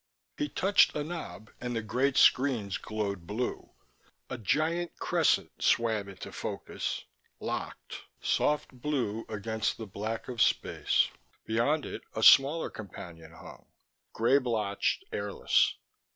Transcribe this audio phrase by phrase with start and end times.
[0.35, 3.69] He touched a knob and the great screens glowed blue.
[4.31, 7.05] A giant crescent swam into focus,
[7.39, 11.07] locked; soft blue against the black of space.
[11.45, 13.67] Beyond it a smaller companion hung,
[14.11, 15.75] gray blotched, airless.